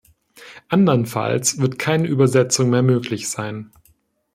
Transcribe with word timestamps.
Andernfalls 0.67 1.59
wird 1.59 1.77
keine 1.77 2.07
Übersetzung 2.07 2.71
mehr 2.71 2.81
möglich 2.81 3.29
sein. 3.29 3.69